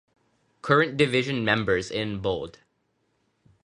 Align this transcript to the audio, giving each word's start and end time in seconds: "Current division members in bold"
"Current 0.63 0.97
division 0.97 1.45
members 1.45 1.91
in 1.91 2.21
bold" 2.21 2.57